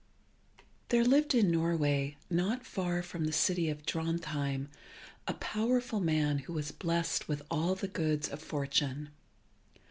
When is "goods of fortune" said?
7.87-9.09